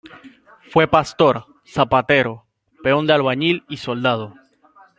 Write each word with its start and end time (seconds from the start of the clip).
Fue 0.71 0.87
pastor, 0.87 1.45
zapatero, 1.63 2.47
peón 2.81 3.05
de 3.05 3.13
albañil 3.13 3.63
y 3.69 3.77
soldado. 3.77 4.33